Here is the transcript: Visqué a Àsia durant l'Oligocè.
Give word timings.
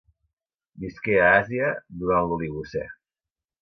Visqué 0.85 1.19
a 1.27 1.29
Àsia 1.43 1.71
durant 2.01 2.27
l'Oligocè. 2.29 2.87